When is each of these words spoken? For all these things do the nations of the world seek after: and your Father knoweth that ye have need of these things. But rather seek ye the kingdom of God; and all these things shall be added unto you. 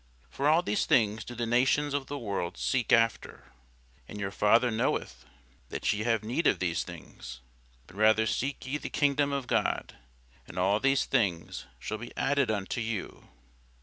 For 0.31 0.47
all 0.49 0.63
these 0.63 0.87
things 0.87 1.23
do 1.23 1.35
the 1.35 1.45
nations 1.45 1.93
of 1.93 2.07
the 2.07 2.17
world 2.17 2.57
seek 2.57 2.91
after: 2.91 3.53
and 4.07 4.19
your 4.19 4.31
Father 4.31 4.71
knoweth 4.71 5.25
that 5.69 5.93
ye 5.93 6.01
have 6.05 6.23
need 6.23 6.47
of 6.47 6.57
these 6.57 6.83
things. 6.83 7.41
But 7.85 7.97
rather 7.97 8.25
seek 8.25 8.65
ye 8.65 8.79
the 8.79 8.89
kingdom 8.89 9.31
of 9.31 9.45
God; 9.45 9.95
and 10.47 10.57
all 10.57 10.79
these 10.79 11.05
things 11.05 11.67
shall 11.77 11.99
be 11.99 12.17
added 12.17 12.49
unto 12.49 12.81
you. 12.81 13.27